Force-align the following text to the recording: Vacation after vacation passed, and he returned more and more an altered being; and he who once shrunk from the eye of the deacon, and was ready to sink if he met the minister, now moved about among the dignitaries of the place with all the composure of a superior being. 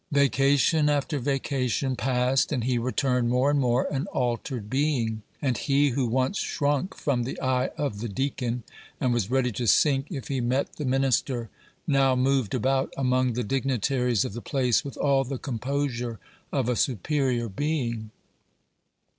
Vacation 0.11 0.89
after 0.89 1.19
vacation 1.19 1.95
passed, 1.95 2.51
and 2.51 2.63
he 2.63 2.79
returned 2.79 3.29
more 3.29 3.51
and 3.51 3.59
more 3.59 3.83
an 3.93 4.07
altered 4.07 4.67
being; 4.67 5.21
and 5.43 5.55
he 5.59 5.89
who 5.89 6.07
once 6.07 6.39
shrunk 6.39 6.95
from 6.95 7.21
the 7.21 7.39
eye 7.39 7.67
of 7.77 7.99
the 7.99 8.09
deacon, 8.09 8.63
and 8.99 9.13
was 9.13 9.29
ready 9.29 9.51
to 9.51 9.67
sink 9.67 10.07
if 10.09 10.27
he 10.27 10.41
met 10.41 10.77
the 10.77 10.85
minister, 10.85 11.51
now 11.85 12.15
moved 12.15 12.55
about 12.55 12.91
among 12.97 13.33
the 13.33 13.43
dignitaries 13.43 14.25
of 14.25 14.33
the 14.33 14.41
place 14.41 14.83
with 14.83 14.97
all 14.97 15.23
the 15.23 15.37
composure 15.37 16.17
of 16.51 16.67
a 16.67 16.75
superior 16.75 17.47
being. 17.47 18.09